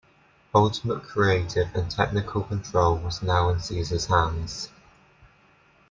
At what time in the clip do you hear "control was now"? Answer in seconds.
2.41-3.49